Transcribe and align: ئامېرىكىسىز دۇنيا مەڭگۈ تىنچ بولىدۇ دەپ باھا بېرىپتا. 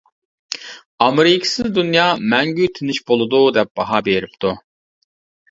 ئامېرىكىسىز 1.05 1.67
دۇنيا 1.75 2.05
مەڭگۈ 2.33 2.71
تىنچ 2.79 3.01
بولىدۇ 3.13 3.43
دەپ 3.59 3.71
باھا 3.83 4.03
بېرىپتا. 4.11 4.57